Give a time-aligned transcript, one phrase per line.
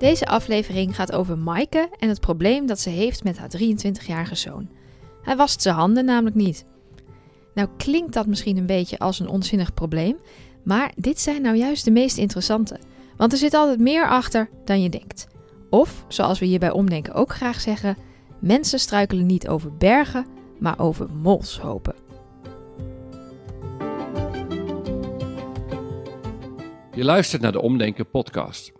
[0.00, 4.68] Deze aflevering gaat over Maaike en het probleem dat ze heeft met haar 23-jarige zoon.
[5.22, 6.64] Hij wast zijn handen namelijk niet.
[7.54, 10.16] Nou klinkt dat misschien een beetje als een onzinnig probleem,
[10.62, 12.78] maar dit zijn nou juist de meest interessante.
[13.16, 15.26] Want er zit altijd meer achter dan je denkt.
[15.70, 17.96] Of, zoals we hier bij Omdenken ook graag zeggen,
[18.38, 20.26] mensen struikelen niet over bergen,
[20.58, 21.94] maar over molshopen.
[26.94, 28.79] Je luistert naar de Omdenken podcast.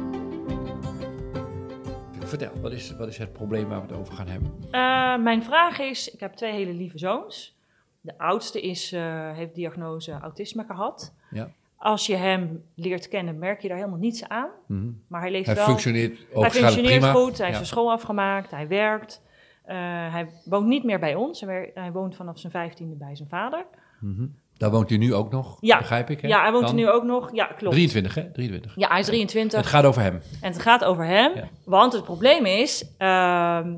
[2.31, 4.51] Vertel, wat is, wat is het probleem waar we het over gaan hebben?
[4.71, 7.57] Uh, mijn vraag is, ik heb twee hele lieve zoons.
[8.01, 11.13] De oudste is, uh, heeft diagnose autisme gehad.
[11.31, 11.49] Ja.
[11.77, 14.49] Als je hem leert kennen, merk je daar helemaal niets aan.
[14.67, 14.89] Mhm.
[15.07, 15.65] Maar hij leeft Hij wel.
[15.65, 17.11] functioneert, hij functioneert prima.
[17.11, 17.53] goed, hij heeft Ja.
[17.53, 19.21] zijn school afgemaakt, hij werkt.
[19.67, 19.75] Uh,
[20.13, 21.41] hij woont niet meer bij ons.
[21.73, 23.65] Hij woont vanaf zijn vijftiende bij zijn vader.
[23.99, 24.25] Mhm.
[24.61, 25.77] Daar woont hij nu ook nog, Ja.
[25.77, 26.21] begrijp ik.
[26.21, 26.27] Hè?
[26.27, 27.29] Ja, hij woont Dan er nu ook nog.
[27.33, 27.73] Ja, klopt.
[27.73, 28.31] 23, hè?
[28.31, 28.75] 23.
[28.75, 29.59] Ja, hij is 23.
[29.59, 30.21] Het gaat over hem.
[30.41, 31.47] En het gaat over hem, Ja.
[31.65, 33.77] want het probleem is, ehm,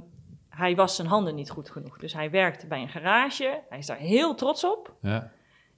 [0.49, 1.97] hij was zijn handen niet goed genoeg.
[1.97, 4.93] Dus hij werkte bij een garage, hij is daar heel trots op.
[5.01, 5.31] Ja.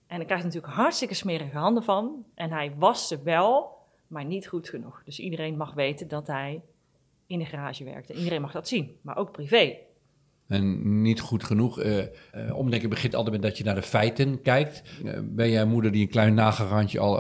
[0.08, 2.26] En dan krijgt hij natuurlijk hartstikke smerige handen van.
[2.36, 5.02] En hij was ze wel, maar niet goed genoeg.
[5.06, 6.62] Dus iedereen mag weten dat hij
[7.28, 8.14] in de garage werkte.
[8.14, 9.76] Iedereen mag dat zien, maar ook privé.
[10.48, 11.80] En niet goed genoeg.
[11.80, 12.08] eh eh,
[12.56, 14.82] omdenken begint altijd met dat je naar de feiten kijkt.
[15.06, 17.18] Eh, ben jij een moeder die een klein nagelrandje al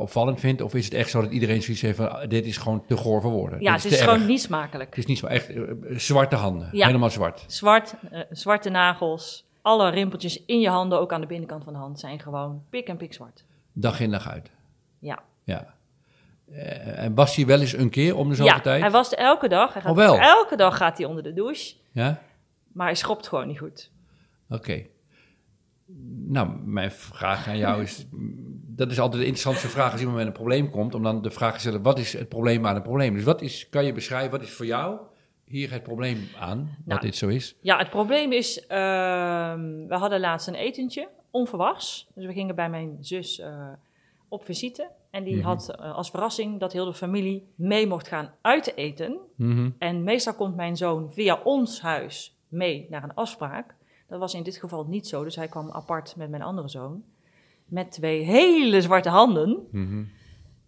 [0.00, 0.60] opvallend vindt?
[0.62, 2.96] Of is het echt zo dat iedereen zoiets heeft van, ah, dit is gewoon te
[2.96, 3.60] goor voor woorden?
[3.60, 4.88] Ja, Dit het is gewoon niet smakelijk.
[4.88, 5.52] Het is niet zo echt
[5.90, 6.68] zwarte handen.
[6.72, 6.86] Ja.
[6.86, 7.44] Helemaal zwart.
[7.46, 7.94] Zwart,
[8.30, 12.20] zwarte nagels, alle rimpeltjes in je handen, ook aan de binnenkant van de hand, zijn
[12.20, 13.44] gewoon pik en pik zwart.
[13.72, 14.50] Dag in dag uit.
[14.98, 15.18] Ja.
[15.44, 15.74] Ja.
[16.94, 18.80] En was hij wel eens een keer om de zoveel ja, tijd?
[18.80, 19.72] hij was elke dag.
[19.72, 20.22] Hij gaat Oh?
[20.22, 22.20] Elke dag gaat hij onder de douche, Ja?
[22.78, 23.90] Maar hij schopt gewoon niet goed.
[24.50, 24.86] Oké.
[26.26, 28.06] Nou, mijn vraag aan jou is...
[28.66, 30.94] Dat is altijd de interessantste vraag als iemand met een probleem komt...
[30.94, 33.14] om dan de vraag te stellen, wat is het probleem aan een probleem?
[33.14, 34.98] Dus wat is, kan je beschrijven, wat is voor jou
[35.44, 37.56] hier het probleem aan, dat Nou, dit zo is?
[37.60, 42.08] Ja, het probleem is, ehm, we hadden laatst een etentje, onverwachts.
[42.14, 43.68] Dus we gingen bij mijn zus eh,
[44.28, 44.90] op visite.
[45.10, 45.44] En die Mhm.
[45.46, 49.18] had eh, als verrassing dat heel de familie mee mocht gaan uit eten.
[49.36, 49.70] Mhm.
[49.78, 53.74] En meestal komt mijn zoon via ons huis mee naar een afspraak.
[54.06, 57.02] Dat was in dit geval niet zo, dus hij kwam apart met mijn andere zoon.
[57.64, 59.66] Met twee hele zwarte handen.
[59.70, 60.04] Mhm.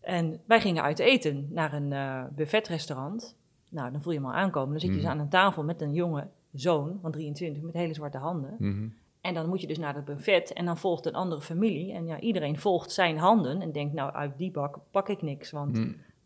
[0.01, 3.37] En wij gingen uit eten naar een eh, buffetrestaurant.
[3.69, 4.71] Nou, dan voel je hem al aankomen.
[4.71, 5.13] Dan zit je dus Mhm.
[5.13, 8.55] aan een tafel met een jonge zoon van 23 met hele zwarte handen.
[8.59, 8.89] Mhm.
[9.21, 11.93] En dan moet je dus naar het buffet en dan volgt een andere familie.
[11.93, 15.51] En ja, iedereen volgt zijn handen en denkt, nou, uit die bak pak ik niks,
[15.51, 15.77] want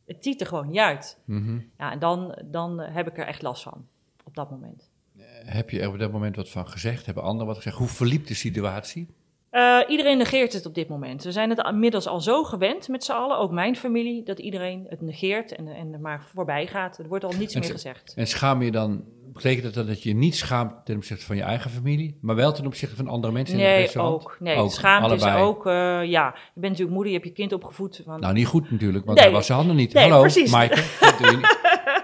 [0.06, 1.18] het ziet er gewoon niet uit.
[1.78, 3.86] Ja, en dan, dan heb ik er echt last van,
[4.24, 4.90] op dat moment.
[5.44, 7.06] Heb je er op dat moment wat van gezegd?
[7.06, 7.76] Hebben anderen wat gezegd?
[7.76, 9.06] Hoe verliep de situatie?
[9.50, 11.24] Eh, iedereen negeert het op dit moment.
[11.24, 14.86] We zijn het inmiddels al zo gewend met z'n allen, ook mijn familie, dat iedereen
[14.88, 16.98] het negeert en, en er maar voorbij gaat.
[16.98, 18.12] Er wordt al niets En meer ze- gezegd.
[18.16, 19.04] En schaam je dan...
[19.32, 22.18] Betekent dat dat je niet schaamt ten opzichte van je eigen familie...
[22.20, 24.36] maar wel ten opzichte van andere mensen in het Nee, ook.
[24.40, 25.44] Nee, Ook, schaamte is allebei.
[25.44, 25.72] ook, eh,
[26.10, 26.34] ja.
[26.34, 28.02] Je bent natuurlijk moeder, je hebt je kind opgevoed.
[28.06, 29.26] Nou, niet goed natuurlijk, want Nee.
[29.26, 29.92] hij was zijn handen niet.
[29.92, 30.50] Nee, Hallo, precies.
[30.50, 30.82] Maaike.
[31.00, 31.58] Dat doe je niet.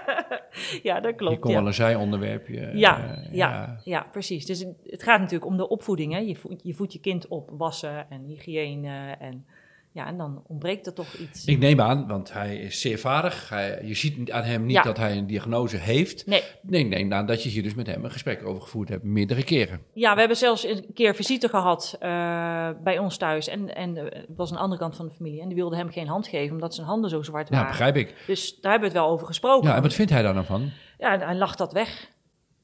[0.83, 1.39] ja, dat Je klopt.
[1.39, 1.57] kon ja.
[1.57, 2.71] wel een zijonderwerpje.
[2.73, 4.45] Ja, eh, ja, ja, precies.
[4.45, 6.13] Dus het- het gaat natuurlijk om de opvoeding.
[6.13, 6.19] Hè.
[6.19, 9.15] Je, voedt, je voedt je kind op wassen en hygiëne.
[9.19, 9.45] En,
[9.93, 11.45] ja, en dan ontbreekt er toch iets.
[11.45, 13.49] Ik neem aan, want hij is zeer vaardig.
[13.49, 14.81] Hij, je ziet aan hem niet Ja.
[14.81, 16.25] dat hij een diagnose heeft.
[16.25, 19.03] Nee, Nee, neem aan dat je hier dus met hem een gesprek over gevoerd hebt,
[19.03, 19.81] meerdere keren.
[19.93, 23.47] ja, we hebben zelfs een keer visite gehad eh, bij ons thuis.
[23.47, 25.41] En, en eh, het was een andere kant van de familie.
[25.41, 27.69] En die wilde hem geen hand geven, omdat zijn handen zo zwart Ja, waren.
[27.69, 28.15] begrijp ik.
[28.27, 29.69] Dus daar hebben we het wel over gesproken.
[29.69, 30.69] Ja, en wat vindt hij daar dan van?
[30.97, 32.09] Ja, hij lacht dat weg.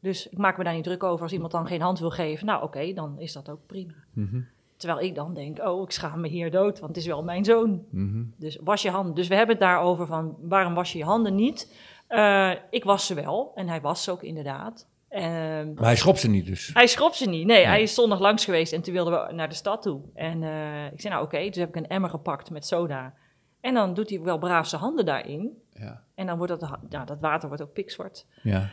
[0.01, 2.45] Dus ik maak me daar niet druk over als iemand dan geen hand wil geven.
[2.45, 3.93] Nou, oké, dan is dat ook prima.
[4.13, 4.39] Mhm,
[4.77, 7.45] Terwijl ik dan denk, oh, ik schaam me hier dood, want het is wel mijn
[7.45, 7.85] zoon.
[7.89, 8.23] mhm.
[8.37, 9.15] Dus was je handen.
[9.15, 11.73] Dus we hebben het daarover van, waarom was je je handen niet?
[12.07, 14.87] Eh, ik was ze wel, en hij was ze ook inderdaad.
[15.09, 16.69] Ehm, Maar hij schopt ze niet dus.
[16.73, 17.45] hij schrob ze niet.
[17.45, 20.01] Nee, hij is zondag langs geweest en toen wilden we naar de stad toe.
[20.13, 23.13] En eh, ik zei, nou oké, dus heb ik een emmer gepakt met soda.
[23.61, 25.61] En dan doet hij wel braaf zijn handen daarin.
[25.73, 26.03] Ja.
[26.15, 28.25] En dan wordt dat, nou, dat water wordt ook pikzwart.
[28.43, 28.69] ja.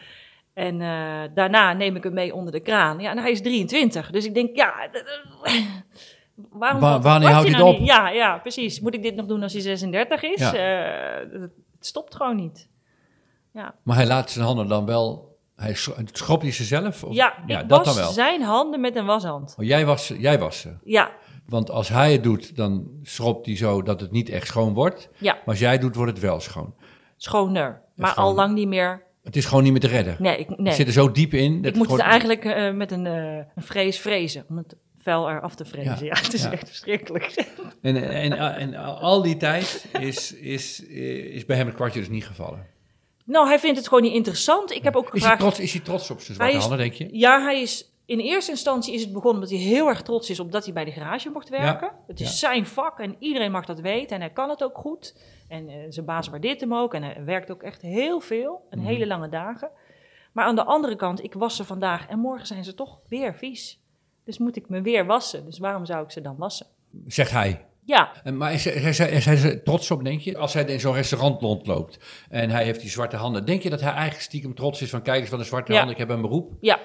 [0.54, 2.98] En eh, daarna neem ik hem mee onder de kraan.
[3.00, 4.10] Ja, en hij is 23.
[4.10, 4.88] Dus ik denk, ja...
[6.50, 7.88] Waarom Wa- wanneer houdt hij nou het niet?
[7.88, 8.80] Ja, ja, precies.
[8.80, 10.40] Moet ik dit nog doen als hij 36 is?
[10.40, 10.54] Ja.
[10.54, 12.68] Eh, het stopt gewoon niet.
[13.82, 17.04] Maar hij laat zijn handen dan wel Hij schro- schropt hij ze zelf?
[17.04, 18.12] Of- Ja, ik dat was dan wel.
[18.12, 19.54] zijn handen met een washand.
[19.58, 20.72] Oh, jij, was, jij was ze.
[20.84, 21.10] Ja,
[21.46, 25.08] Want als hij het doet, dan schropt hij zo dat het niet echt schoon wordt.
[25.18, 26.74] ja, Maar als jij het doet, wordt het wel schoon.
[27.16, 27.82] schoner.
[27.96, 29.02] Maar al lang niet meer.
[29.24, 30.16] Het is gewoon niet meer te redden.
[30.18, 30.74] Nee, ik, Het nee.
[30.74, 31.62] zit er zo diep in.
[31.62, 34.44] Dat ik moet gewoon- het eigenlijk eh, met een, eh een vrees vrezen.
[34.48, 35.90] Om het vel eraf te vrezen.
[35.90, 36.50] Ja, Ja, het is ja.
[36.52, 37.34] echt verschrikkelijk.
[37.82, 42.26] En, en, en, al die tijd is, is, is bij hem het kwartje dus niet
[42.26, 42.66] gevallen.
[43.24, 44.70] nou, hij vindt het gewoon niet interessant.
[44.72, 45.40] Ik heb ook Is hij, gevraagd...
[45.40, 47.08] trots, is hij trots op zijn zwarte handen, denk je?
[47.12, 47.92] Ja, hij is...
[48.06, 50.72] In eerste instantie is het begonnen omdat hij heel erg trots is op dat hij
[50.74, 51.90] bij de garage mocht werken.
[52.06, 52.32] Het is ja.
[52.48, 55.16] zijn vak en iedereen mag dat weten en hij kan het ook goed.
[55.48, 58.78] En eh, zijn baas waardeert hem ook en hij werkt ook echt heel veel en
[58.78, 58.88] Mhm.
[58.88, 59.70] hele lange dagen.
[60.32, 63.34] Maar aan de andere kant, ik was ze vandaag en morgen zijn ze toch weer
[63.34, 63.80] vies.
[64.24, 65.44] Dus moet ik me weer wassen.
[65.44, 66.66] Dus waarom zou ik ze dan wassen?
[67.06, 67.64] Zegt hij.
[67.86, 70.38] Ja, En, maar is, is, is, is hij er trots op, denk je?
[70.38, 71.98] Als hij in zo'n restaurant rondloopt
[72.28, 73.46] en hij heeft die zwarte handen.
[73.46, 75.78] Denk je dat hij eigenlijk stiekem trots is van kijk eens wat een zwarte Ja.
[75.78, 76.52] handen, ik heb een beroep?
[76.60, 76.78] ja.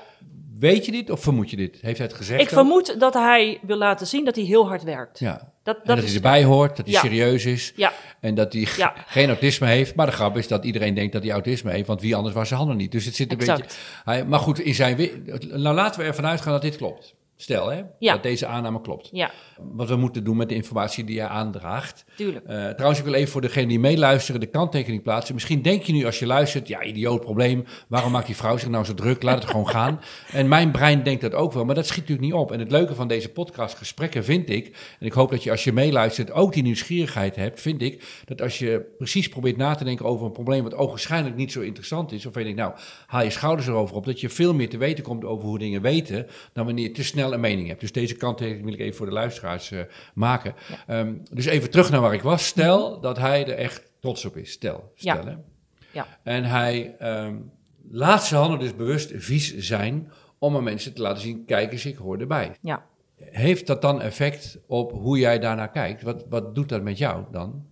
[0.59, 1.77] Weet je dit of vermoed je dit?
[1.81, 2.39] Heeft hij het gezegd?
[2.41, 2.53] Ik ook?
[2.53, 5.19] vermoed dat hij wil laten zien dat hij heel hard werkt.
[5.19, 5.51] Ja.
[5.63, 6.99] Dat, En dat, dat is hij erbij hoort, dat hij Ja.
[7.01, 7.73] serieus is.
[7.75, 8.93] Ja, En dat hij Ja.
[9.07, 9.95] geen autisme heeft.
[9.95, 11.87] Maar de grap is dat iedereen denkt dat hij autisme heeft.
[11.87, 12.91] Want wie anders was zijn handen niet.
[12.91, 13.61] Dus het zit een Exact.
[13.61, 13.75] beetje...
[14.03, 15.09] Hij, maar goed, in zijn,
[15.53, 17.15] nou laten we ervan uitgaan dat dit klopt.
[17.41, 18.13] Stel hè, Ja.
[18.13, 19.09] dat deze aanname klopt.
[19.11, 22.05] ja, Wat we moeten doen met de informatie die hij aandraagt.
[22.15, 22.45] tuurlijk.
[22.45, 25.33] Eh, trouwens, ik wil even voor degene die meeluisteren de kanttekening plaatsen.
[25.33, 27.65] Misschien denk je nu als je luistert, ja, idioot probleem.
[27.87, 29.23] Waarom maakt die vrouw zich nou zo druk?
[29.23, 29.99] Laat het gewoon gaan.
[30.31, 32.51] En mijn brein denkt dat ook wel, maar dat schiet natuurlijk niet op.
[32.51, 35.71] En het leuke van deze podcastgesprekken vind ik, en ik hoop dat je als je
[35.73, 40.05] meeluistert ook die nieuwsgierigheid hebt, vind ik dat als je precies probeert na te denken
[40.05, 42.73] over een probleem wat ogenschijnlijk niet zo interessant is, of je denkt, nou,
[43.07, 45.81] haal je schouders erover op, dat je veel meer te weten komt over hoe dingen
[45.81, 47.79] weten, dan wanneer je te snel een mening hebt.
[47.79, 49.79] Dus deze kanttekening wil ik even voor de luisteraars eh,
[50.13, 50.55] maken.
[50.87, 52.45] Ehm, dus even terug naar waar ik was.
[52.45, 54.51] Stel dat hij er echt trots op is.
[54.51, 54.93] Stel.
[54.95, 56.07] Ja.
[56.23, 57.35] En hij ehm,
[57.91, 61.85] laat zijn handen dus bewust vies zijn om aan mensen te laten zien, kijk eens,
[61.85, 62.55] ik hoor erbij.
[62.61, 62.85] Ja.
[63.15, 66.01] Heeft dat dan effect op hoe jij daarnaar kijkt?
[66.01, 67.65] Wat, wat doet dat met jou dan?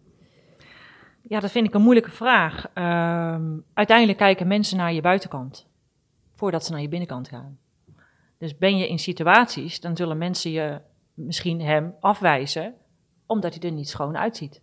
[1.21, 2.69] Ja, dat vind ik een moeilijke vraag.
[2.73, 5.67] Ehm, uiteindelijk kijken mensen naar je buitenkant
[6.35, 7.57] voordat ze naar je binnenkant gaan.
[8.37, 10.81] Dus ben je in situaties, dan zullen mensen je
[11.13, 12.75] misschien hem afwijzen
[13.25, 14.61] omdat hij er niet schoon uitziet.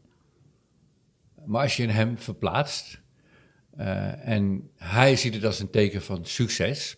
[1.45, 3.03] Maar als je hem verplaatst
[3.77, 6.97] eh, en hij ziet het als een teken van succes,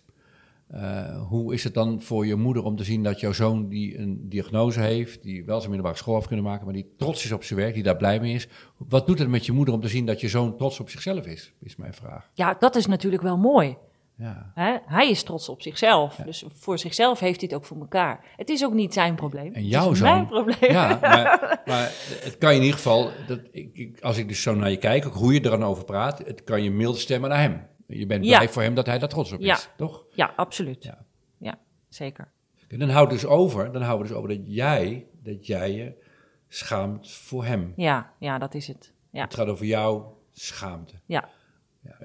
[0.67, 3.99] eh, hoe is het dan voor je moeder om te zien dat jouw zoon die
[3.99, 7.33] een diagnose heeft, die wel zijn middelbare school af kunnen maken, maar die trots is
[7.33, 8.49] op zijn werk, die daar blij mee is?
[8.77, 11.27] Wat doet het met je moeder om te zien dat je zoon trots op zichzelf
[11.27, 11.53] is?
[11.61, 12.31] Is mijn vraag.
[12.35, 13.77] Ja, dat is natuurlijk wel mooi.
[14.19, 14.53] Ja.
[14.55, 14.77] Hè?
[14.87, 16.15] Hij is trots op zichzelf.
[16.17, 18.25] Dus voor zichzelf heeft hij het ook voor elkaar.
[18.37, 19.53] Het is ook niet zijn probleem.
[19.53, 20.73] En jouw het is zoon- mijn probleem.
[20.73, 21.91] Ja, maar, maar
[22.23, 25.07] het kan je in ieder geval, dat, ik, als ik dus zo naar je kijk,
[25.07, 27.67] ook hoe je er dan over praat, het kan je mild stemmen naar hem.
[27.87, 28.37] Je bent Ja.
[28.37, 30.05] blij voor hem dat hij daar trots op is, toch?
[30.11, 30.85] Ja, absoluut.
[30.85, 31.05] Ja.
[31.39, 31.59] Ja,
[31.89, 32.29] zeker.
[32.69, 36.05] En dan houdt dus over, dan houden we dus over dat jij, dat jij je
[36.49, 37.73] schaamt voor hem.
[37.77, 38.93] Ja, ja, dat is het.
[39.11, 40.95] Ja, Het gaat over jouw schaamte.
[41.07, 41.29] ja.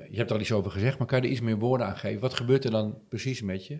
[0.10, 1.98] Je hebt er al iets over gezegd, maar kan je er iets meer woorden aan
[1.98, 2.22] geven?
[2.22, 3.80] Wat gebeurt er dan precies met je?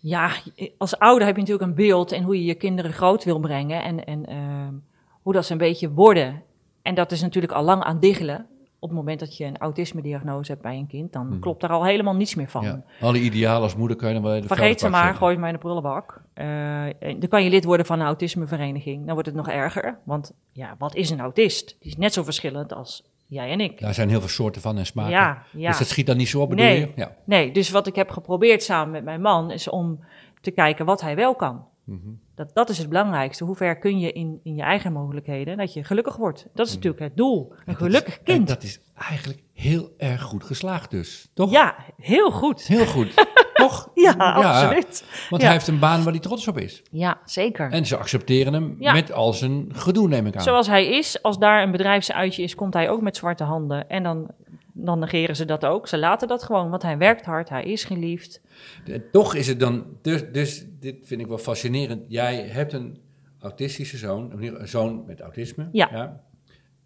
[0.00, 0.30] Ja,
[0.78, 3.82] als ouder heb je natuurlijk een beeld en hoe je je kinderen groot wil brengen
[3.82, 4.74] en, en ehm,
[5.22, 6.42] hoe dat ze een beetje worden.
[6.82, 8.46] En dat is natuurlijk al lang aan diggelen.
[8.78, 11.84] Op het moment dat je een autisme-diagnose hebt bij een kind, dan klopt daar al
[11.84, 12.62] helemaal niets meer van.
[12.62, 12.84] Ja.
[13.00, 15.18] Alle idealen als moeder kan je dan wel de Vergeet ze maar, zetten.
[15.20, 16.22] gooi maar in de prullenbak.
[16.34, 19.04] Eh, dan kan je lid worden van een autismevereniging.
[19.04, 19.98] Dan wordt het nog erger.
[20.04, 21.76] Want ja, wat is een autist?
[21.80, 23.80] Die is net zo verschillend als jij en ik.
[23.80, 25.10] Daar zijn heel veel soorten van en smaken.
[25.12, 25.68] Ja, ja.
[25.68, 26.80] Dus dat schiet dan niet zo op, bedoel Nee.
[26.80, 26.92] je?
[26.96, 27.16] Ja.
[27.24, 30.04] Nee, dus wat ik heb geprobeerd samen met mijn man is om
[30.40, 31.64] te kijken wat hij wel kan.
[31.84, 32.08] Mhm.
[32.34, 33.44] Dat, dat is het belangrijkste.
[33.44, 36.46] Hoe ver kun je in, in je eigen mogelijkheden dat je gelukkig wordt?
[36.54, 37.52] Dat is natuurlijk het doel.
[37.66, 38.48] Een gelukkig En kind.
[38.48, 41.50] dat is eigenlijk heel erg goed geslaagd dus, toch?
[41.50, 42.62] Ja, heel goed.
[42.66, 43.14] Heel goed,
[43.60, 43.88] toch?
[43.94, 45.04] Ja, absoluut.
[45.30, 46.82] Want hij heeft een baan waar hij trots op is.
[46.90, 47.70] Ja, zeker.
[47.70, 50.42] En ze accepteren hem met al zijn gedoe, neem ik aan.
[50.42, 53.88] Zoals hij is, als daar een bedrijfsuitje is, komt hij ook met zwarte handen.
[53.88, 54.28] En dan,
[54.72, 55.88] dan negeren ze dat ook.
[55.88, 58.40] Ze laten dat gewoon, want hij werkt hard, hij is geliefd.
[58.84, 62.04] De- Toch is het dan, dus, dus dit vind ik wel fascinerend.
[62.08, 62.98] Jij hebt een
[63.40, 65.68] autistische zoon, een zoon met autisme.
[65.72, 66.20] Ja.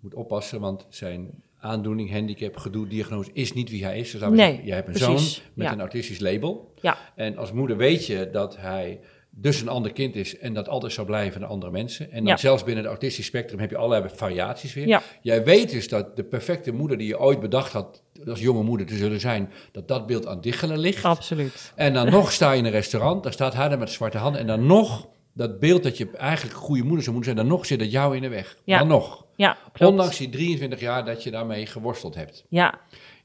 [0.00, 1.31] Moet oppassen, want zijn
[1.64, 4.11] aandoening, handicap, gedoe, diagnose is niet wie hij is.
[4.11, 5.73] Dus Nee, zeggen, jij hebt een precies, zoon met ja.
[5.73, 6.73] een autistisch label.
[6.80, 9.00] Ja, En als moeder weet je dat hij
[9.37, 12.11] dus een ander kind is en dat altijd zou blijven naar andere mensen.
[12.11, 12.37] En dan Ja.
[12.37, 14.87] zelfs binnen het autistisch spectrum heb je allerlei variaties weer.
[14.87, 15.02] Ja.
[15.23, 18.87] Jij weet dus dat de perfecte moeder die je ooit bedacht had als jonge moeder
[18.87, 21.04] te zullen zijn, dat dat beeld aan diggelen ligt.
[21.04, 21.73] absoluut.
[21.75, 24.40] En dan nog sta je in een restaurant, daar staat hij daar met zwarte handen.
[24.40, 27.66] En dan nog, dat beeld dat je eigenlijk goede moeder zou moeten zijn, dan nog
[27.66, 28.56] zit het jou in de weg.
[28.64, 28.78] Ja.
[28.78, 29.24] Dan nog.
[29.37, 29.93] Ja, klopt.
[29.93, 32.45] Ondanks die 23 jaar dat je daarmee geworsteld hebt.
[32.49, 32.75] Ja.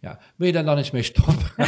[0.01, 0.19] Ja.
[0.35, 1.35] Wil je daar dan eens mee stoppen?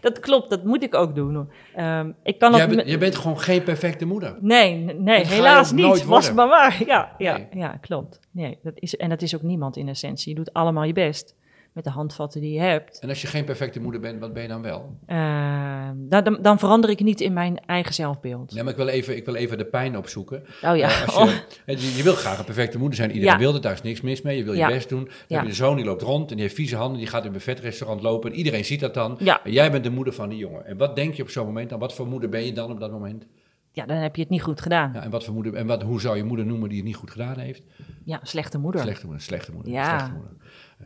[0.00, 1.50] dat klopt, dat moet ik ook doen.
[1.74, 4.36] Ehm, ik kan Jij dat bent- je bent gewoon geen perfecte moeder.
[4.40, 6.04] Nee, nee Dat helaas niet.
[6.04, 6.82] Was maar waar.
[6.86, 7.46] Ja, ja, Nee.
[7.52, 8.20] ja klopt.
[8.30, 10.28] Nee, dat is, en dat is ook niemand in essentie.
[10.28, 11.34] Je doet allemaal je best
[11.72, 12.98] met de handvatten die je hebt.
[12.98, 14.98] En als je geen perfecte moeder bent, wat ben je dan wel?
[15.06, 18.52] Ehm, dan, dan, verander ik niet in mijn eigen zelfbeeld.
[18.54, 20.42] Nee, maar ik wil even, ik wil even de pijn opzoeken.
[20.62, 20.88] Oh ja.
[20.88, 21.42] Eh, als je,
[21.80, 23.10] je, je wil graag een perfecte moeder zijn.
[23.10, 23.38] Iedereen Ja.
[23.40, 24.36] wil het, daar is niks mis mee.
[24.36, 24.68] Je wil Ja.
[24.68, 25.04] je best doen.
[25.04, 25.34] Dan Ja.
[25.36, 26.98] heb je de zoon, die loopt rond en die heeft vieze handen.
[26.98, 28.30] Die gaat in een buffetrestaurant lopen.
[28.30, 29.16] En iedereen ziet dat dan.
[29.18, 29.44] Ja.
[29.44, 30.66] En jij bent de moeder van die jongen.
[30.66, 31.78] En wat denk je op zo'n moment dan?
[31.78, 33.26] Wat voor moeder ben je dan op dat moment?
[33.74, 34.90] ja, dan heb je het niet goed gedaan.
[34.94, 36.96] Ja, en wat voor moeder, en wat, hoe zou je moeder noemen die het niet
[36.96, 37.62] goed gedaan heeft?
[38.04, 38.80] Ja, slechte moeder.
[38.80, 39.84] Slechte moeder, slechte moeder, Ja.
[39.98, 40.32] slechte moeder.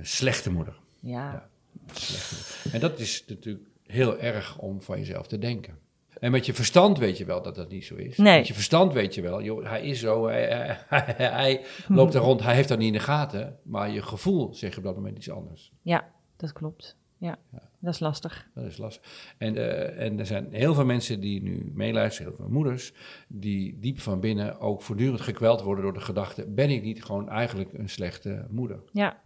[0.00, 0.78] Slechte moeder.
[1.00, 1.48] Ja.
[1.92, 2.74] Slechte moeder.
[2.74, 5.78] En dat is natuurlijk heel erg om van jezelf te denken.
[6.20, 8.16] En met je verstand weet je wel dat dat niet zo is.
[8.16, 8.38] Nee.
[8.38, 12.20] Met je verstand weet je wel, joh, hij is zo, hij, hij, hij loopt er
[12.20, 13.58] rond, hij heeft dat niet in de gaten.
[13.62, 15.72] Maar je gevoel zegt op dat moment iets anders.
[15.82, 16.96] ja, dat klopt.
[17.18, 17.38] Ja,
[17.78, 18.48] dat is lastig.
[18.54, 19.34] Dat is lastig.
[19.38, 22.92] En, eh, en er zijn heel veel mensen die nu meeluisteren, heel veel moeders,
[23.28, 27.28] die diep van binnen ook voortdurend gekweld worden door de gedachte, ben ik niet gewoon
[27.28, 28.82] eigenlijk een slechte moeder?
[28.92, 29.20] Ja,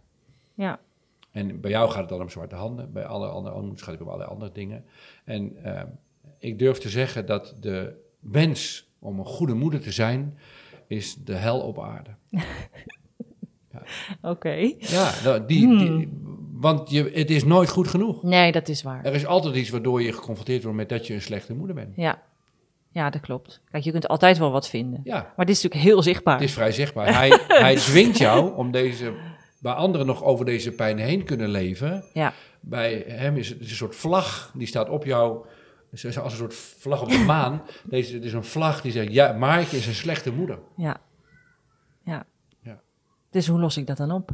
[0.53, 0.79] ja,
[1.31, 4.01] En bij jou gaat het dan om zwarte handen, bij alle andere moeders gaat het
[4.01, 4.85] om allerlei andere dingen.
[5.23, 5.83] En eh,
[6.37, 10.37] ik durf te zeggen dat de wens om een goede moeder te zijn,
[10.87, 12.09] is de hel op aarde.
[14.21, 14.73] oké.
[14.77, 16.09] Ja, nou, die, die,
[16.53, 18.23] want je, het is nooit goed genoeg.
[18.23, 19.05] Nee, dat is waar.
[19.05, 21.95] Er is altijd iets waardoor je geconfronteerd wordt met dat je een slechte moeder bent.
[21.95, 22.21] Ja.
[22.91, 23.61] ja, dat klopt.
[23.71, 25.01] Kijk, je kunt altijd wel wat vinden.
[25.03, 26.33] Ja, Maar dit is natuurlijk heel zichtbaar.
[26.33, 27.13] het is vrij zichtbaar.
[27.19, 29.13] Hij, hij dwingt jou om deze,
[29.61, 33.69] waar anderen nog over deze pijn heen kunnen leven, Ja, bij hem is het is
[33.69, 35.45] een soort vlag, die staat op jou,
[35.91, 37.61] als een soort vlag op de maan.
[37.83, 40.59] Deze, het is een vlag die zegt, ja, Maaike is een slechte moeder.
[40.77, 40.97] ja,
[42.03, 42.25] ja.
[42.61, 42.81] Ja.
[43.29, 44.31] Dus hoe los ik dat dan op?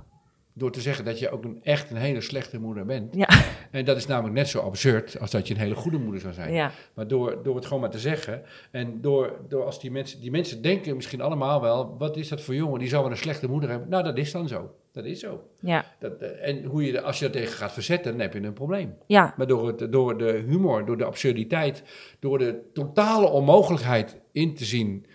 [0.58, 3.16] Door te zeggen dat je ook een, echt een hele slechte moeder bent.
[3.16, 3.30] Ja,
[3.72, 6.34] En dat is namelijk net zo absurd als dat je een hele goede moeder zou
[6.34, 6.54] zijn.
[6.54, 8.42] ja, Maar door, door het gewoon maar te zeggen.
[8.72, 12.42] En door, door als die mensen, die mensen denken misschien allemaal wel, wat is dat
[12.42, 12.80] voor jongen?
[12.80, 13.90] Die zou wel een slechte moeder hebben.
[13.90, 14.76] Nou, dat is dan zo.
[14.92, 15.44] Dat is zo.
[15.60, 18.42] ja, Dat, eh, en hoe je, als je er tegen gaat verzetten, dan heb je
[18.42, 18.96] een probleem.
[19.06, 21.84] ja, Maar door, het, door de humor, door de absurditeit,
[22.20, 25.06] door de totale onmogelijkheid in te zien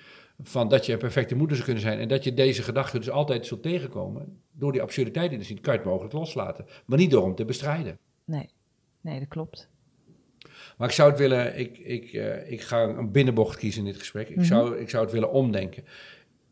[0.42, 3.10] van dat je een perfecte moeder zou kunnen zijn en dat je deze gedachte dus
[3.10, 6.66] altijd zult tegenkomen, door die absurditeit in te zien, kan je het mogelijk loslaten.
[6.86, 7.98] Maar niet door hem te bestrijden.
[8.24, 8.48] nee,
[9.00, 9.70] nee, dat klopt.
[10.76, 13.98] Maar ik zou het willen, ik, ik, eh, ik ga een binnenbocht kiezen in dit
[13.98, 14.28] gesprek.
[14.28, 15.84] Ik, zou, ik zou het willen omdenken.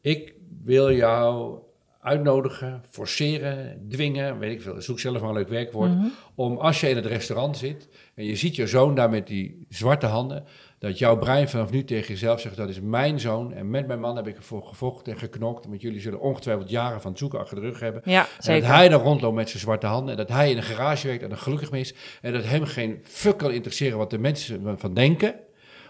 [0.00, 1.58] Ik wil jou
[2.00, 5.90] uitnodigen, forceren, dwingen, weet ik veel, zoek zelf maar een leuk werkwoord,
[6.34, 9.66] om als je in het restaurant zit en je ziet je zoon daar met die
[9.68, 10.44] zwarte handen,
[10.80, 14.00] dat jouw brein vanaf nu tegen jezelf zegt, dat is mijn zoon en met mijn
[14.00, 17.38] man heb ik ervoor gevochten en geknokt, want jullie zullen ongetwijfeld jaren van het zoeken
[17.38, 18.02] achter de rug hebben.
[18.04, 20.10] Ja, En dat hij dan rondloopt met zijn zwarte handen.
[20.10, 21.94] En dat hij in een garage werkt en er gelukkig mee is.
[22.22, 25.34] En dat hem geen fuck kan interesseren wat de mensen van denken.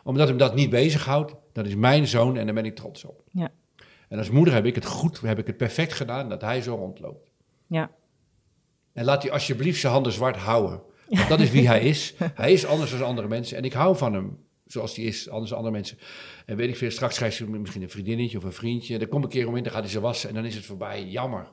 [0.04, 1.34] Omdat hem dat niet bezighoudt.
[1.52, 3.22] Dat is mijn zoon en daar ben ik trots op.
[3.32, 3.48] Ja.
[4.08, 6.74] En als moeder heb ik het goed, heb ik het perfect gedaan dat hij zo
[6.74, 7.30] rondloopt.
[7.66, 7.90] Ja,
[8.92, 10.82] En laat hij alsjeblieft zijn handen zwart houden.
[11.08, 12.14] Want dat is wie hij is.
[12.34, 13.56] Hij is anders dan andere mensen.
[13.56, 14.38] En ik hou van hem
[14.72, 15.98] zoals hij is, anders andere mensen.
[16.46, 18.98] En weet ik veel, straks krijgt hij misschien een vriendinnetje of een vriendje.
[18.98, 20.54] Dan kom ik een keer om in, dan gaat hij ze wassen en dan is
[20.54, 21.04] het voorbij.
[21.04, 21.48] Jammer.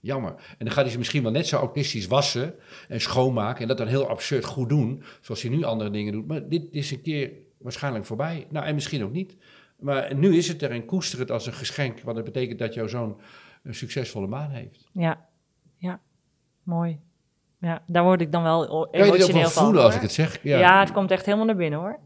[0.00, 0.30] Jammer.
[0.58, 2.54] En dan gaat hij ze misschien wel net zo autistisch wassen
[2.88, 3.62] en schoonmaken.
[3.62, 6.26] En dat dan heel absurd goed doen, zoals hij nu andere dingen doet.
[6.26, 8.46] Maar dit is een keer waarschijnlijk voorbij.
[8.50, 9.36] Nou, en misschien ook niet.
[9.78, 12.00] Maar nu is het er en koester het als een geschenk.
[12.00, 13.20] Want dat betekent dat jouw zoon
[13.62, 14.88] een succesvolle baan heeft.
[14.92, 15.28] ja,
[15.76, 16.00] ja,
[16.62, 16.98] mooi.
[17.60, 19.64] Ja, daar word ik dan wel o- Kan je dit ook emotioneel wel van.
[19.64, 20.42] voelen als ik het zeg?
[20.42, 20.80] Ja.
[20.80, 21.98] het komt echt helemaal naar binnen hoor.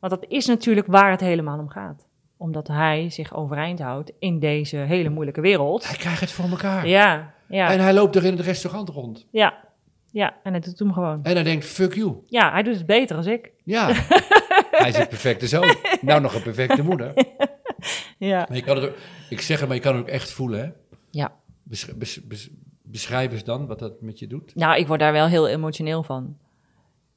[0.00, 2.06] Want dat is natuurlijk waar het helemaal om gaat.
[2.36, 5.88] Omdat hij zich overeind houdt in deze hele moeilijke wereld.
[5.88, 6.86] Hij krijgt het voor elkaar.
[6.88, 9.26] Ja, ja, En hij loopt er in het restaurant rond.
[9.30, 9.68] ja,
[10.12, 10.36] ja.
[10.42, 11.20] En hij doet hem gewoon.
[11.22, 12.16] En hij denkt, fuck you.
[12.26, 13.52] Ja, hij doet het beter als ik.
[13.64, 13.86] Ja,
[14.70, 15.74] hij is een perfecte zoon.
[16.00, 17.12] Nou, nog een perfecte moeder.
[18.18, 18.96] Ja, Maar je kan het ook,
[19.30, 20.60] ik zeg het, maar je kan het ook echt voelen.
[20.60, 20.68] Hè?
[21.10, 21.32] ja.
[21.62, 22.50] Besch- bes- bes-
[22.82, 24.54] beschrijf eens dan wat dat met je doet.
[24.54, 26.36] Nou, ik word daar wel heel emotioneel van.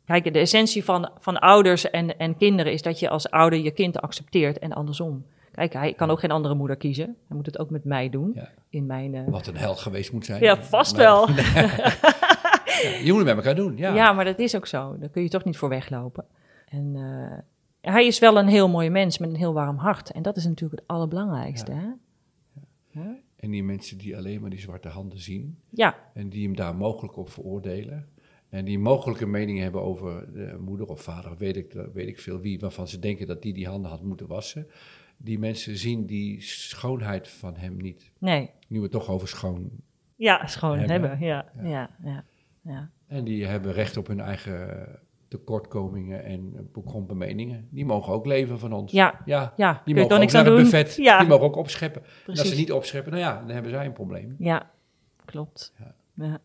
[0.06, 3.72] Kijk, de essentie van, van ouders en, en kinderen is dat je als ouder je
[3.72, 5.26] kind accepteert en andersom.
[5.52, 7.06] Kijk, hij kan ook geen andere moeder kiezen.
[7.28, 8.32] Hij moet het ook met mij doen.
[8.36, 8.50] Ja.
[8.70, 9.16] In mijn.
[9.16, 10.42] eh, Wat een held geweest moet zijn.
[10.44, 11.28] Ja, vast wel.
[12.84, 13.94] Ja, je moet het met elkaar doen, ja.
[13.96, 14.14] Ja.
[14.14, 14.98] maar dat is ook zo.
[15.00, 16.26] Daar kun je toch niet voor weglopen.
[16.70, 20.12] En eh, hij is wel een heel mooie mens met een heel warm hart.
[20.12, 21.72] En dat is natuurlijk het allerbelangrijkste.
[21.72, 21.88] Hè?
[23.36, 25.58] En die mensen die alleen maar die zwarte handen zien...
[25.70, 28.08] Ja, en die hem daar mogelijk op veroordelen...
[28.54, 31.38] en die mogelijke meningen hebben over de moeder of vader...
[31.38, 34.28] weet ik, weet ik veel wie, waarvan ze denken dat die die handen had moeten
[34.28, 34.68] wassen...
[35.18, 38.12] die mensen zien die schoonheid van hem niet.
[38.20, 38.50] nee.
[38.68, 39.70] Nu we het toch over schoon
[40.16, 41.02] Ja, schoon Hebben.
[41.10, 41.28] hebben.
[41.28, 42.24] Ja, ja, ja.
[42.62, 42.90] ja.
[43.08, 44.88] En die hebben recht op hun eigen
[45.28, 47.68] tekortkomingen en bekrompen meningen.
[47.72, 48.92] Die mogen ook leven van ons.
[48.92, 49.82] Ja, ja ja.
[49.86, 50.62] die mogen ook naar het doen.
[50.62, 50.96] buffet.
[50.96, 52.02] Ja, Die mogen ook opscheppen.
[52.04, 54.36] En als ze niet opscheppen, nou ja, dan hebben zij een probleem.
[54.40, 54.72] Ja,
[55.26, 55.74] klopt.
[56.16, 56.40] Ja.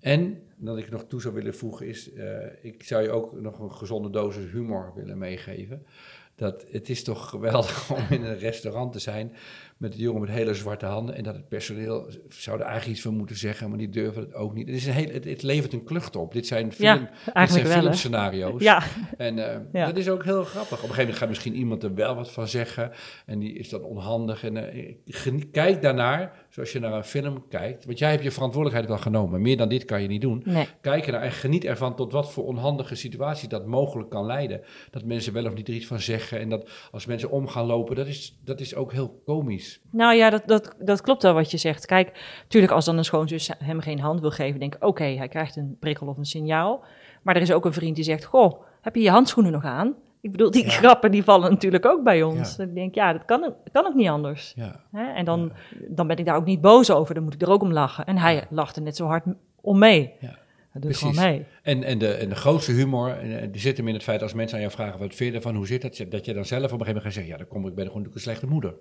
[0.00, 3.58] En dat ik nog toe zou willen voegen is, eh, ik zou je ook nog
[3.58, 5.86] een gezonde dosis humor willen meegeven.
[6.34, 9.32] Dat het is toch geweldig om in een restaurant te zijn
[9.78, 11.14] met een jongen met hele zwarte handen.
[11.14, 14.34] En dat het personeel zou er eigenlijk iets van moeten zeggen, maar die durven het
[14.34, 14.66] ook niet.
[14.66, 16.32] Het, is een heel, het, het levert een klucht op.
[16.32, 18.62] Dit zijn, film, Ja, dit zijn wel, filmscenario's.
[18.62, 18.82] Ja,
[19.16, 19.86] En eh, Ja.
[19.86, 20.72] dat is ook heel grappig.
[20.72, 22.90] Op een gegeven moment gaat misschien iemand er wel wat van zeggen.
[23.26, 24.44] En die is dan onhandig.
[24.44, 27.84] En eh, kijk daarnaar, zoals je naar een film kijkt.
[27.84, 29.42] Want jij hebt je verantwoordelijkheid wel genomen.
[29.42, 30.42] Meer dan dit kan je niet doen.
[30.44, 30.66] nee.
[30.80, 34.60] Kijk ernaar en geniet ervan tot wat voor onhandige situatie dat mogelijk kan leiden.
[34.90, 36.40] Dat mensen wel of niet er iets van zeggen.
[36.40, 39.67] En dat als mensen om gaan lopen, dat is, dat is ook heel komisch.
[39.90, 41.86] Nou ja, dat, dat, dat klopt wel wat je zegt.
[41.86, 45.28] Kijk, natuurlijk als dan een schoonzus hem geen hand wil geven, denk ik, oké, hij
[45.28, 46.84] krijgt een prikkel of een signaal.
[47.22, 49.94] Maar er is ook een vriend die zegt, goh, heb je je handschoenen nog aan?
[50.20, 50.70] Ik bedoel, die Ja.
[50.70, 52.56] grappen die vallen natuurlijk ook bij ons.
[52.56, 52.64] Ja.
[52.64, 54.52] Ik denk, ja, dat kan, ook- kan ook niet anders.
[54.56, 55.12] Ja, Hè?
[55.12, 55.52] En dan,
[55.88, 58.06] dan ben ik daar ook niet boos over, dan moet ik er ook om lachen.
[58.06, 59.24] En hij lachte net zo hard
[59.60, 60.12] om mee.
[60.20, 60.36] Ja,
[60.72, 61.00] doet precies.
[61.18, 61.44] gewoon mee.
[61.62, 64.34] En, en, de, en de grootste humor, eh, die zit hem in het feit als
[64.34, 66.04] mensen aan jou vragen wat vind je ervan, hoe zit dat?
[66.10, 67.86] Dat je dan zelf op een gegeven moment gaat zeggen, ja, dan kom ik, ben
[67.86, 68.74] gewoon een slechte moeder.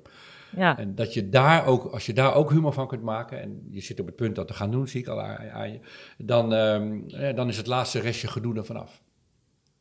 [0.56, 3.68] Ja, En dat je daar ook, als je daar ook humor van kunt maken, en
[3.72, 5.80] je zit op het punt dat te gaan doen, zie ik al aan, je,
[6.18, 9.01] dan, ehm, eh, dan is het laatste restje gedoe er vanaf.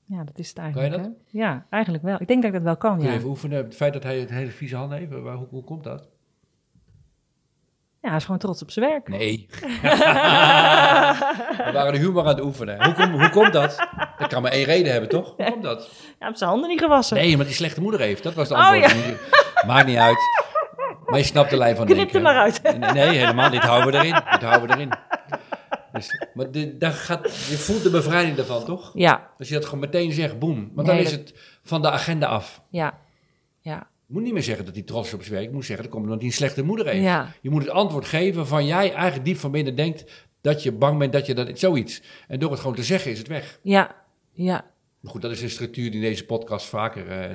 [0.05, 0.93] ja, dat is het je eigenlijk.
[0.93, 1.01] dat?
[1.05, 1.09] hè?
[1.39, 2.17] Ja, eigenlijk wel.
[2.21, 3.17] Ik denk dat ik dat wel kan, Kun je ja.
[3.17, 5.85] even oefenen, het feit dat hij het hele vieze handen heeft, waar- hoe, hoe komt
[5.85, 6.09] dat?
[8.01, 9.09] Ja, hij is gewoon trots op zijn werk.
[9.09, 9.47] Nee.
[11.67, 12.85] We waren de humor aan het oefenen.
[12.85, 13.89] Hoe, kom- hoe komt dat?
[14.19, 15.35] Dat kan maar één reden hebben, toch?
[15.37, 15.91] Hoe komt dat?
[16.19, 17.17] Hij heeft zijn handen niet gewassen.
[17.17, 18.23] Nee, omdat hij slechte moeder heeft.
[18.23, 19.65] Dat was het Oh, antwoord.
[19.67, 20.17] Maakt niet uit.
[21.07, 22.17] Maar je snapt de lijn van Knip denken.
[22.17, 22.63] er maar uit.
[22.95, 23.51] Nee, helemaal.
[23.51, 24.15] Dit houden we erin.
[24.31, 24.93] Dit houden we erin.
[25.93, 28.91] Dus, maar de, daar gaat, je voelt de bevrijding daarvan, toch?
[28.95, 30.71] Ja, Als je dat gewoon meteen zegt, boem.
[30.75, 32.63] Want dan Nee, is het van de agenda af.
[32.71, 32.99] ja,
[33.61, 35.47] ja, Je moet niet meer zeggen dat hij trots op zijn werk.
[35.47, 37.02] Je moet zeggen, dat komt omdat hij een slechte moeder heeft.
[37.04, 37.28] ja.
[37.41, 40.04] Je moet het antwoord geven waarvan jij eigenlijk diep van binnen denkt
[40.41, 42.02] dat je bang bent dat je dat zoiets.
[42.28, 43.59] En door het gewoon te zeggen is het weg.
[43.63, 43.95] Ja,
[44.33, 44.65] ja,
[45.06, 47.34] Maar goed, dat is een structuur die in deze podcast vaker eh.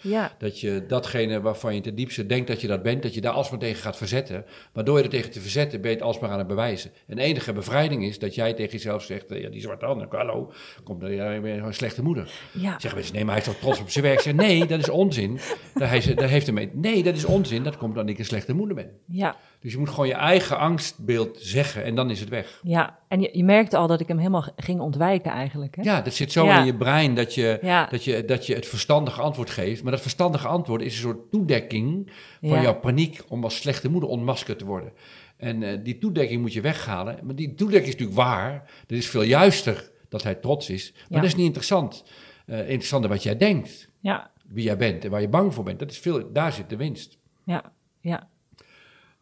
[0.00, 3.20] Ja, Dat je datgene waarvan je ten diepste denkt dat je dat bent, dat je
[3.20, 4.44] daar alsmaar tegen gaat verzetten.
[4.72, 6.90] Maar door je er tegen te verzetten, ben je het alsmaar aan het bewijzen.
[7.06, 10.08] En de enige bevrijding is dat jij tegen jezelf zegt, eh, ja, die zwarte handen,
[10.10, 10.52] hallo,
[10.84, 12.30] komt dan, ja, een slechte moeder.
[12.52, 14.20] ja, Zeggen mensen, nee, maar hij is toch trots op zijn werk?
[14.20, 15.38] Zeg, nee, dat is onzin.
[15.74, 16.70] Daar, hij, daar heeft hij mee.
[16.72, 17.62] Nee, dat is onzin.
[17.62, 18.90] Dat komt omdat ik een slechte moeder ben.
[19.06, 22.60] ja, Dus je moet gewoon je eigen angstbeeld zeggen en dan is het weg.
[22.62, 22.98] ja.
[23.08, 25.76] En je, je merkte al dat ik hem helemaal ging ontwijken eigenlijk.
[25.76, 25.82] Hè?
[25.82, 26.58] Ja, dat zit zo Ja.
[26.58, 27.86] in je brein dat je, Ja.
[27.86, 29.82] dat, je, dat je het verstandige antwoord geeft.
[29.82, 32.62] Maar dat verstandige antwoord is een soort toedekking van Ja.
[32.62, 34.92] jouw paniek om als slechte moeder ontmaskerd te worden.
[35.36, 37.18] En eh, die toedekking moet je weghalen.
[37.22, 38.70] Maar die toedekking is natuurlijk waar.
[38.80, 40.92] Het is veel juister dat hij trots is.
[41.08, 42.04] Maar dat is niet interessant.
[42.46, 45.78] Eh interessanter wat jij denkt, Ja, wie jij bent en waar je bang voor bent.
[45.78, 47.18] Dat is veel, daar zit de winst.
[47.44, 48.28] ja, ja,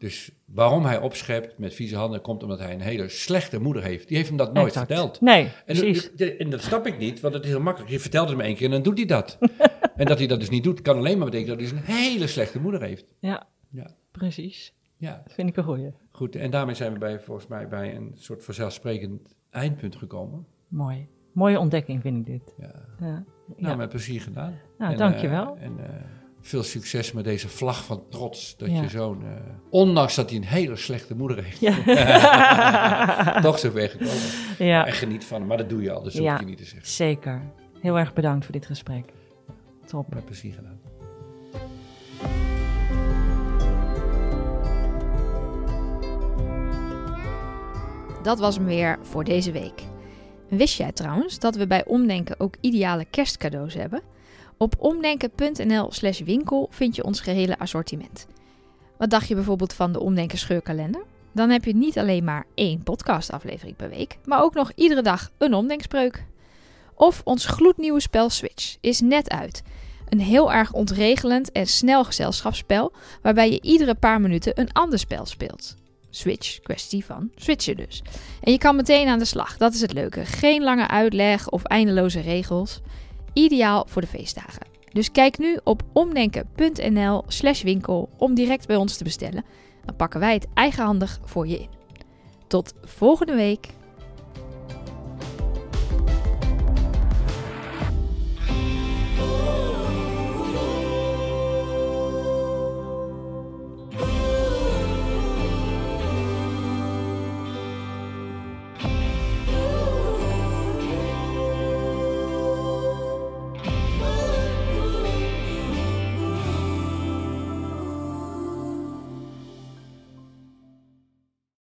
[0.01, 4.07] Dus waarom hij opschept met vieze handen komt omdat hij een hele slechte moeder heeft.
[4.07, 4.87] Die heeft hem dat nooit exact.
[4.87, 5.21] verteld.
[5.21, 6.11] Nee, En, precies.
[6.37, 7.91] en dat snap ik niet, want het is heel makkelijk.
[7.91, 9.37] Je vertelt het hem één keer en dan doet hij dat.
[9.95, 11.95] en dat hij dat dus niet doet, kan alleen maar betekenen dat hij dus een
[11.95, 13.05] hele slechte moeder heeft.
[13.19, 14.73] Ja, Ja, precies.
[14.97, 15.21] ja.
[15.25, 15.91] Dat vind ik een goeie.
[16.11, 16.35] goed.
[16.35, 20.45] En daarmee zijn we bij, volgens mij bij een soort vanzelfsprekend eindpunt gekomen.
[20.67, 21.07] Mooi.
[21.31, 22.53] Mooie ontdekking vind ik dit.
[22.57, 22.71] Ja.
[22.99, 23.23] Ja.
[23.47, 23.75] Nou, Ja.
[23.75, 24.59] met plezier gedaan.
[24.77, 25.55] Nou, En, dankjewel.
[25.57, 25.89] eh, en eh,
[26.41, 28.57] veel succes met deze vlag van trots.
[28.57, 28.81] Dat Ja.
[28.81, 29.29] je zo'n, eh,
[29.69, 33.41] ondanks dat hij een hele slechte moeder heeft, Ja.
[33.41, 34.15] toch zo ver gekomen.
[34.57, 36.31] ja, En geniet van hem, maar dat doe je al, dus dat Ja.
[36.31, 36.87] hoef je niet te zeggen.
[36.89, 37.41] zeker.
[37.81, 39.05] Heel erg bedankt voor dit gesprek.
[39.85, 40.13] Top.
[40.13, 40.79] Met plezier gedaan.
[48.23, 49.81] Dat was hem weer voor deze week.
[50.49, 54.01] Wist jij trouwens dat we bij Omdenken ook ideale kerstcadeaus hebben?
[54.61, 58.27] Op omdenken.nl/slash winkel vind je ons gehele assortiment.
[58.97, 61.03] Wat dacht je bijvoorbeeld van de Omdenken scheurkalender?
[61.31, 65.31] Dan heb je niet alleen maar één podcastaflevering per week, maar ook nog iedere dag
[65.37, 66.25] een omdenkspreuk.
[66.95, 69.63] Of ons gloednieuwe spel Switch is net uit.
[70.09, 75.25] Een heel erg ontregelend en snel gezelschapsspel waarbij je iedere paar minuten een ander spel
[75.25, 75.75] speelt.
[76.09, 78.01] Switch, kwestie van switchen dus.
[78.41, 80.25] En je kan meteen aan de slag, dat is het leuke.
[80.25, 82.81] Geen lange uitleg of eindeloze regels.
[83.33, 84.67] Ideaal voor de feestdagen.
[84.91, 89.45] Dus kijk nu op omdenken.nl slash winkel om direct bij ons te bestellen.
[89.85, 91.69] Dan pakken wij het eigenhandig voor je in.
[92.47, 93.67] Tot volgende week.